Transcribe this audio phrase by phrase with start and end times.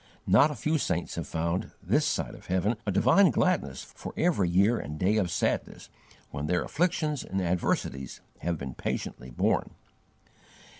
[0.25, 4.49] Not a few saints have found, this side of heaven, a divine gladness for every
[4.49, 5.89] year and day of sadness,
[6.31, 9.75] when their afflictions and adversities have been patiently borne.